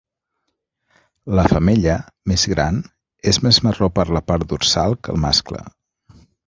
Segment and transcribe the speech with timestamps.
[1.39, 1.99] La femella,
[2.33, 2.81] més gran,
[3.35, 5.67] és més marró per la part dorsal que el mascle.